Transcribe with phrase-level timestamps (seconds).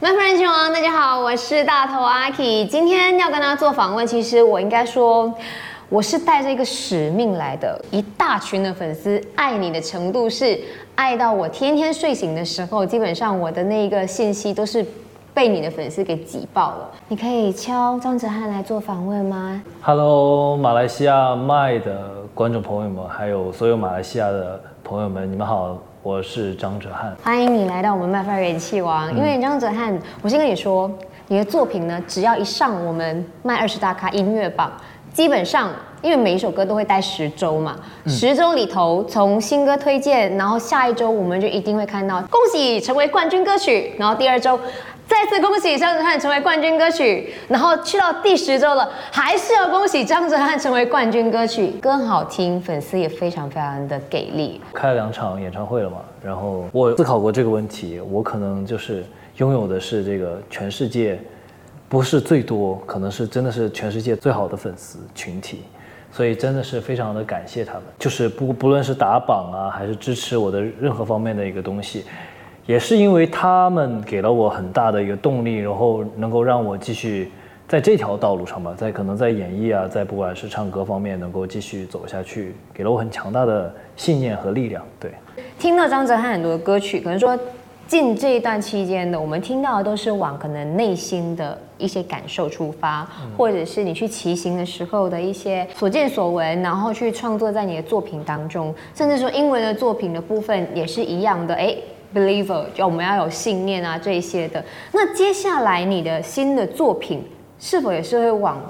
[0.00, 2.64] My friend 王，大家好，我是大头阿 K。
[2.66, 5.34] 今天要跟他做访问，其实我应该说，
[5.88, 7.84] 我是带着一个使命来的。
[7.90, 10.56] 一大群的粉丝爱你的程度是
[10.94, 14.86] 爱到我天天睡醒的时候，基本上我的那个信息都是
[15.34, 16.88] 被你的粉丝给挤爆了。
[17.08, 25.76] 你可以敲张哲瀚来做访问吗？Hello，马来西亚麦的观众朋友们，还有所有马来西亚的朋友们，你们好。
[26.00, 29.12] 我是张哲瀚，欢迎你来到我们麦发元气王。
[29.16, 30.88] 因为张哲瀚，我先跟你说，
[31.26, 34.70] 你的作品呢，只要一上我们麦二十大咖音乐榜，
[35.12, 35.70] 基本上
[36.00, 44.58] 因为每一首歌都会待十周嘛，十周里头从新歌推荐，然后下一周我们就一定会看到恭喜成为冠军歌曲，然后第二周。
[45.08, 54.60] 再次恭喜张哲瀚成为冠军歌曲，然后去到第十周了，还是要恭喜张哲瀚成为冠军歌曲，歌好听，粉丝也非常非常的给力。
[54.74, 59.02] 开了两场演唱会了嘛，然后我思考过这个问题，我可能就是
[59.38, 61.18] 拥有的是这个全世界，
[61.88, 65.62] 不是最多，可能是真的是全世界最好的粉丝群体，
[66.12, 72.04] 所以真的是非常的感谢他们，就是不不论是打榜啊，还是支持我的任何方面的一个东西。
[72.68, 77.32] 也是因为他们给了我很大的一个动力，然后能够让我继续
[77.66, 84.84] 在这条道路上吧，在可能在演绎啊，在不管是唱歌方面能够继续走下去，给了我很强大的信念和力量。
[85.00, 85.10] 对，
[85.58, 87.34] 听到张哲瀚很多的歌曲，可能说
[87.86, 101.74] 近这一段期间的，我们听到的都是往可能内心的一些感受出发，或者是你去骑行的时候的一些所见所闻，然后去创作在你的作品当中，甚至说英文的作品的部分也是一样的，哎。
[102.14, 104.64] Believer，就我们要有信念啊，这一些的。
[104.92, 107.22] 那接下来你的新的作品
[107.58, 108.60] 是否也是会往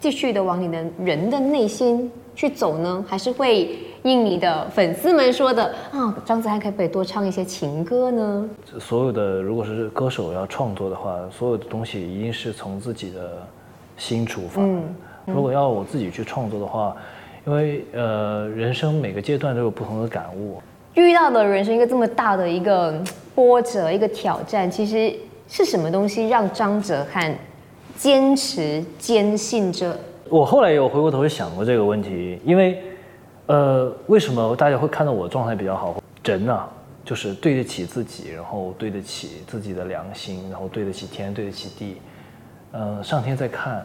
[0.00, 3.04] 继续的往你的人的内心去走呢？
[3.08, 8.48] 还是会应你的粉丝们说的啊，张子涵可不可以多唱一些情歌呢？
[8.80, 13.46] 所有的如果是歌手要创作的话，所有的东西一定是从自己的
[13.96, 14.60] 心出发。
[14.60, 14.82] 嗯。
[15.24, 16.96] 如果要我自己去创作的话，
[17.46, 20.60] 因为呃，人生每个阶段都有不同的感悟。
[20.94, 23.02] 遇到的人生一个这么大的一个
[23.34, 25.14] 波折，一个挑战，其实
[25.48, 27.34] 是什么东西让张哲瀚
[27.96, 29.98] 坚持坚信着？
[30.28, 32.82] 我后来有回过头去想过这个问题，因为，
[33.46, 35.96] 呃，为什么大家会看到我状态比较好？
[36.24, 36.62] 人呢，
[37.04, 41.96] 就是对得起自己，然后对得起自己的良心，然后对得起天，对得起地，
[42.72, 43.84] 嗯，上天在看。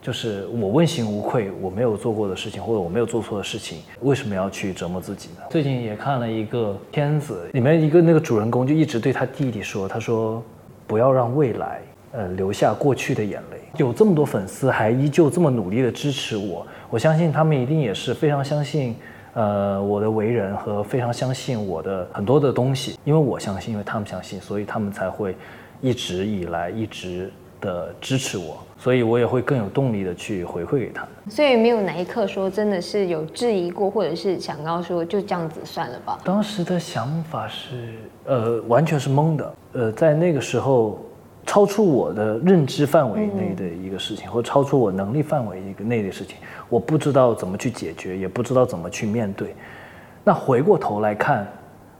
[0.00, 5.42] 就是我问心无愧，我没有做过的事情，或者我没有做错的事情，为什么要去折磨自己呢？
[5.50, 10.42] 最近也看了一个片子，里面一个那个主人公就一直对他弟弟说：“他说，
[10.86, 11.82] 不要让未来，
[12.12, 18.94] 呃，留下过去的眼泪。”有这么多粉丝还依旧这么努力的支持我，我相信他们一定也是非常相信，
[19.34, 25.36] 呃，我的为人和非常相信我的很多的东西，因为我相信，因为他们相信，所以他们才会
[25.80, 27.30] 一直以来一直。
[27.60, 31.10] 的支持我，所以我也会更有动力的去回馈给他们。
[31.28, 36.18] 所以没有哪一刻说真的是有质疑过，或者是想要说就这样子算了吧。
[36.24, 39.54] 当时的想法是，呃，完全是懵的。
[39.72, 40.98] 呃，在那个时候，
[41.44, 46.36] 超出我的认知范围内的一个事情，或超出我能力范围一个内的事情，
[46.68, 49.54] 我不知道怎么去解决，也不知道怎么去面对。
[50.24, 51.46] 那回过头来看，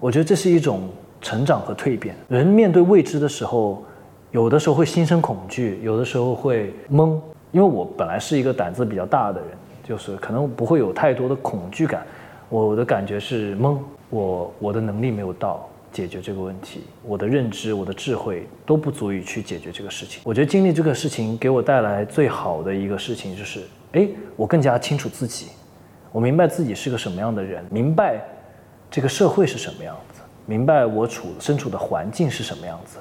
[0.00, 0.88] 我觉得这是一种
[1.20, 2.14] 成长和蜕变。
[2.28, 3.82] 人面对未知的时候。
[4.30, 7.18] 有的时候会心生恐惧，有的时候会懵，
[7.50, 9.50] 因为我本来是一个胆子比较大的人，
[9.82, 12.06] 就是可能不会有太多的恐惧感。
[12.50, 13.78] 我的感觉是懵，
[14.10, 20.20] 我我的能力没有到解决这个问题，我的认知、我的智慧都不足以去解决这个事情。
[20.24, 23.62] 我觉得经历这个事情给我带来最好的一个事情就是，
[23.92, 24.06] 哎，
[24.36, 25.46] 我更加清楚自己，
[26.12, 28.22] 我明白自己是个什么样的人，明白
[28.90, 32.98] 这个社会是什么样子，明白我处身处的环境是什么样子。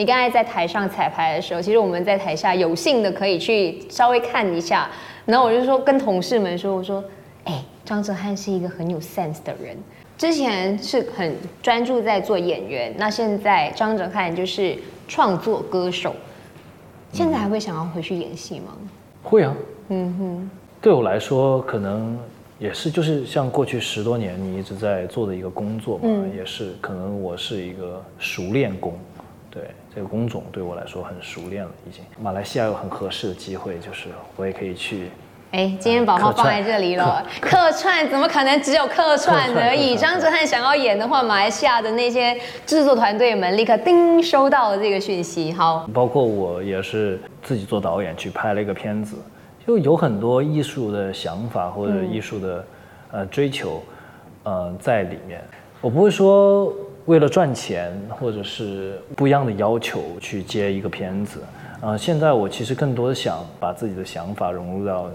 [0.00, 4.88] 你刚才在台上彩排的时候，其实我们在台下有幸的可以去稍微看一下，
[5.26, 7.04] 然后我就说跟同事们说，我说，
[7.44, 9.76] 哎，张哲瀚是一个很有 sense 的人，
[10.16, 14.74] 之前是很专注在做演员，那现在张哲瀚就是
[15.06, 16.16] 创作歌手，
[17.12, 18.74] 现在还会想要回去演戏吗？
[19.22, 19.54] 会啊，
[19.90, 22.18] 嗯哼，对我来说可能
[22.58, 28.98] 也是，就是像过去十多年你一直在做的一个工作嘛，也是可能我是一个熟练工。
[29.50, 29.64] 对
[29.94, 32.04] 这个工种对我来说很熟练了，已经。
[32.22, 35.10] 马来西亚有很合适的机会，就是我也可以去。
[35.50, 39.96] 哎，今天宝宝放在这里了，客串怎么可能只有客串而已？
[39.96, 45.52] 张哲瀚想要演的话，马来西亚的那些制作团队们立刻叮收到了这个讯息。
[45.52, 49.16] 好，包括我也是自己做导演去拍了一个片子，
[49.66, 52.64] 就有很多艺术的想法或者艺术的
[53.10, 53.82] 呃追求，
[54.44, 55.42] 呃在里面。
[55.80, 56.72] 我不会说。
[57.06, 61.40] 为了赚钱或者是不一样的要求去接一个片子。
[61.80, 65.10] 呃，现在我其实更多的想把自己的想法融入到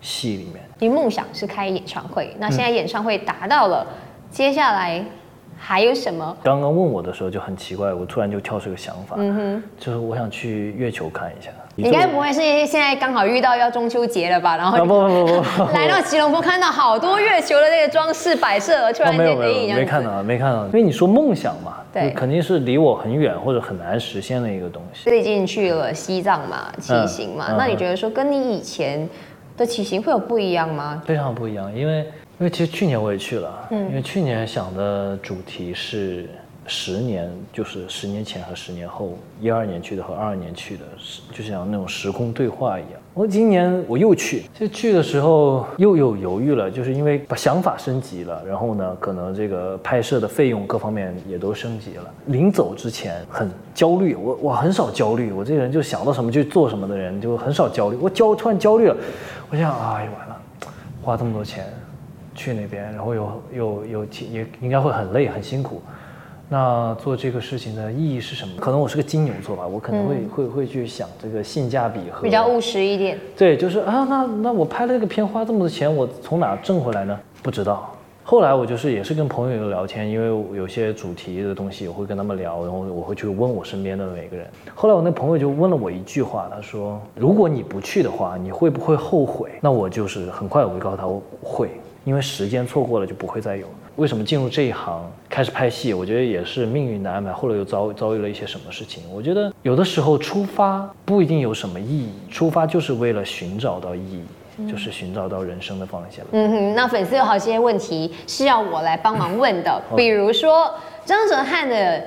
[0.00, 0.56] 戏里面。
[0.78, 3.86] 你梦想是开演唱会，那现在演唱会达到了，
[4.30, 5.02] 接下来
[5.56, 6.36] 还有什么？
[6.42, 11.50] 刚刚问我的时候就很奇怪，我突然就跳出个想法，嗯哼，就是我想去月球看一下。
[11.84, 14.56] 应该不会是现在刚好遇到要中秋节了吧？
[14.56, 25.04] 然后不不不不， 来到吉隆坡看到好多月球的那个装饰摆设，突然间没有没看到没看到，因为你说梦想嘛，对，肯定是离我很远或者很难实现的一个东西。
[25.04, 29.08] 最近去了西藏嘛，骑行嘛，那你觉得说跟你以前
[29.56, 31.02] 的骑行会有不一样吗？
[31.06, 31.98] 非常不一样，因为
[32.38, 36.28] 因为其实去年我也去了，嗯，因为去年想的主题是。
[36.70, 40.84] 十年就是十年前和十年后，一二年去的和二二年去的，
[41.32, 42.92] 就像那种时空对话一样。
[43.12, 52.08] 我今年我又去，就去的时候又有犹豫了，就是因为把想法升级了，然后呢，可能这个拍摄的费用各方面也都升级了。
[52.26, 57.96] 临走之前很焦虑，我我很少焦虑，我这个人就想到什么就做什么的人，就很少焦虑。
[58.00, 58.96] 我焦突然焦虑了，
[59.50, 60.40] 我想，哎呀完了，
[61.02, 61.66] 花这么多钱
[62.32, 65.82] 去那边，然后又又又也应该会很累很辛苦。
[66.52, 68.54] 那做这个事情的意义是什么？
[68.58, 73.16] 可能我是个金牛座吧，我可能会会会去想这个性价比和比较务实一点。
[73.36, 77.16] 对，就是啊，那那我拍了这个片花这么多钱，我从哪挣回来呢？
[77.40, 77.94] 不知道。
[78.24, 84.44] 后来我就是也是跟朋友聊天，因为有些主题的东西我会跟他们聊，然后我会去问我身边的每个人。
[84.74, 91.70] 后来我那朋友就问了我一句话，他说：“如果你不去的话，你会不会后悔？”那我就是很快我会告诉他我会，
[92.04, 93.66] 因为时间错过了就不会再有。
[93.94, 95.94] 为什么进入这一行开始拍戏？
[95.94, 97.32] 我觉得也是命运的安排。
[97.32, 99.04] 后来又遭遭遇了一些什么事情？
[99.14, 106.26] 我觉得有的时候出发不一定有什么意义，出发就是为了寻找到意义，就是寻找到人生的方向。
[106.32, 110.74] 嗯哼，那粉丝有好些问题是要我来帮忙问的， 比如说
[111.04, 112.04] 张哲瀚的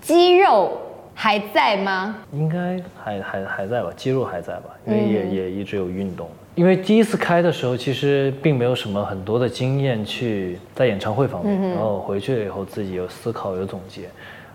[0.00, 0.72] 肌肉
[1.14, 2.16] 还在吗？
[2.32, 6.28] 应该还还还在吧，肌肉还在吧，因为也也一直有运动。
[6.54, 14.02] 因为第一次开的时候，其实并没有什么很多的经验去在演唱会方面，然后回去了以后自己有思考有总结。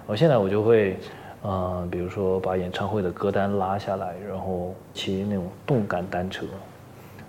[0.07, 0.98] 我现在我就会，
[1.42, 6.46] 呃，比如说把演唱会的歌单拉下来，然后骑那种动感单车，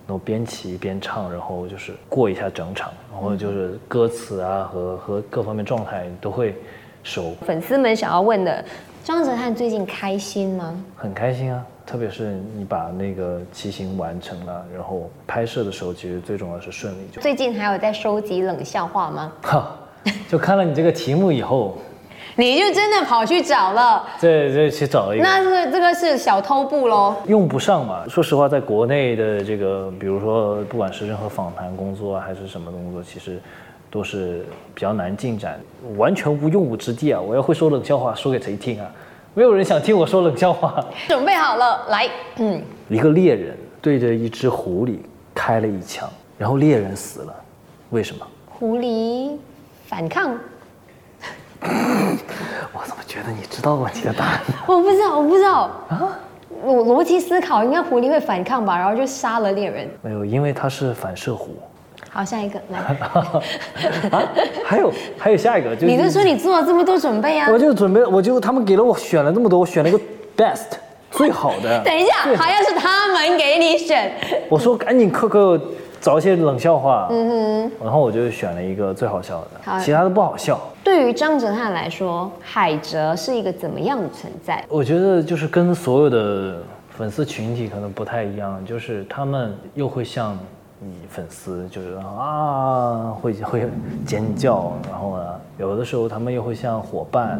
[0.07, 6.55] 然后边骑边唱，然后就是过一下整场，然后就是歌词啊和和各方面状态都会
[7.03, 7.35] 熟。
[7.41, 8.63] 粉丝们想要问的，
[9.03, 10.81] 张哲瀚最近开心吗？
[10.95, 11.65] 很开心啊。
[11.91, 16.99] 特别是你把那个骑行完成了，然后拍摄的时候，其实最重要是顺利。
[17.11, 19.33] 就最近还有在收集冷笑话吗？
[19.41, 19.75] 哈，
[20.29, 21.77] 就看了你这个题目以后，
[22.37, 24.07] 你就真的跑去找了？
[24.21, 25.25] 对对，去找了一个。
[25.25, 27.13] 那是这个是小偷步喽？
[27.27, 28.07] 用不上嘛？
[28.07, 33.37] 说实话，在国内的这个，比如说不管是任何访谈工作啊，还是什么工作，其实
[33.89, 35.59] 都是比较难进展，
[35.97, 37.19] 完全无用武之地啊！
[37.19, 38.89] 我要会说冷笑话，说给谁听啊？
[39.33, 40.83] 没有人想听我说冷笑话。
[41.07, 44.97] 准备好了，来，嗯，一个猎人对着一只狐狸
[45.33, 47.33] 开了一枪，然后猎人死了，
[47.91, 48.27] 为什么？
[48.49, 49.37] 狐狸
[49.87, 50.31] 反抗。
[51.61, 54.41] 我怎么觉得你知道问题的答案？
[54.67, 56.19] 我不知道，我不知道啊。
[56.65, 59.89] 逻逻辑思考，应该狐狸会反抗吧，然后就杀了猎人。
[60.01, 61.47] 没有，因为它是反射弧。
[62.13, 62.79] 好，下一个来。
[64.11, 64.23] 啊，
[64.65, 67.47] 还有还有下一个，就你都说你做了这么多准备啊？
[67.49, 69.99] 我就准备，我就他们给了我选了这么多，我选了一个
[70.35, 70.73] best
[71.09, 71.81] 最好的。
[71.85, 74.11] 等一下，好像是他们给你选。
[74.49, 75.57] 我说赶紧课课
[76.01, 80.59] 找一些冷笑话，嗯哼，然后我就选了一个最好笑的，其他的不好笑。
[80.83, 84.61] 对于张哲瀚来说，海哲是一个怎么样的存在？
[84.67, 90.37] 我觉得就是跟所有的粉丝群体可能不太一样，就是他们又会像。
[90.83, 93.69] 你粉丝就是啊，会会
[94.03, 97.39] 尖叫，然后呢，有的时候他们又会像伙伴，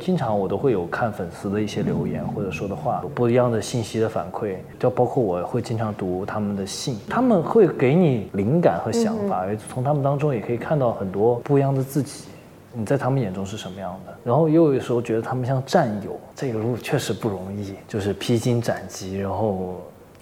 [0.00, 12.24] 经常我都会有看粉丝的一些留言或者说的话，不一样的信息的反馈，就包括我会经常读他们的信，他们会给你灵感和想法，从他们当中也可以看到很多不一样的自己，
[12.72, 19.76] 你在他们眼中是什么样的，然后又有时候觉得他们像战友，这个路确实不容易，就是披荆斩棘，然后。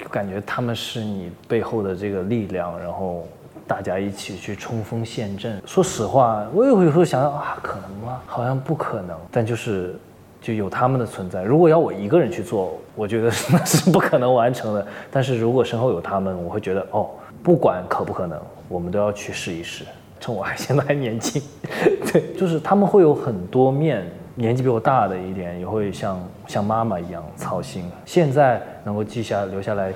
[0.09, 3.27] 感觉他们是你背后的这个力量，然后
[3.67, 5.61] 大家一起去冲锋陷阵。
[5.67, 8.21] 说实话，我有时候想想啊，可能吗？
[8.27, 9.17] 好像不可能。
[9.31, 9.95] 但就是
[10.41, 11.43] 就有他们的存在。
[11.43, 14.87] 如果要我一个人去做，我觉得那是不可能完成的。
[15.11, 17.11] 但是如果身后有他们，我会觉得哦，
[17.43, 19.85] 不管可不可能，我们都要去试一试。
[20.19, 21.41] 趁我还现在还年轻，
[22.13, 24.05] 对，就是他们会有很多面。
[24.35, 27.91] 年纪比我大的一点也会像像妈妈一样操心。
[28.05, 29.93] 现在能够记下留下来，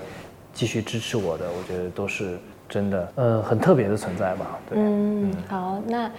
[0.53, 2.38] 继续支持我的，我觉得都是
[2.69, 4.59] 真的，呃，很特别的存在吧。
[4.73, 6.11] 嗯，好，那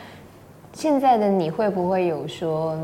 [0.74, 2.77] 现在的你会不会有说，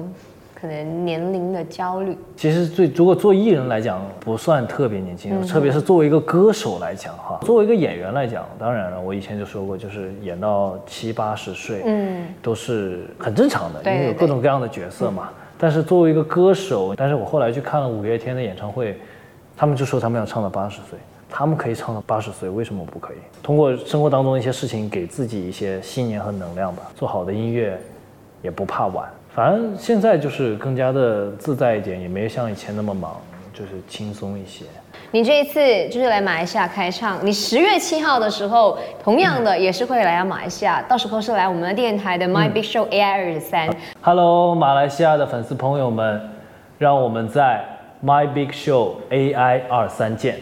[0.61, 2.15] 可能年龄的焦虑？
[2.37, 15.29] 其实最如果做艺人来讲，不算特别年轻，特别是作为一个歌手来讲哈，作为一个演员来讲，当然了，我以前就说过，就是演到七八十岁，嗯，都是很正常的，因为有各种各样的角色嘛。
[15.57, 18.95] 但是作为一个歌手，但是我后来去看了五月天的演唱会，
[19.57, 23.17] 他们就说他们要唱到八十岁，他们可以唱到八十岁，为什么不可以？
[23.41, 26.83] 通过生活当中一些事情，给自己一些信念和能量吧。
[26.95, 27.79] 做好的音乐，
[28.43, 29.09] 也不怕晚。
[29.33, 33.15] 反正现在就是更加的自在一点，也没有像以前那么忙，
[33.53, 34.65] 就是轻松一些。
[35.11, 43.69] 你这一次就是来马来西亚开唱，你十月七号的时候，同样的也是会来到马来西亚，到时候是来我们的电台的 My Big Show AI 二十三。
[44.01, 46.29] Hello，马来西亚的粉丝朋友们，
[46.77, 47.63] 让我们在
[48.03, 50.41] My Big Show AI 二三见。